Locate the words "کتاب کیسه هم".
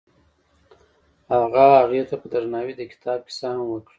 2.91-3.65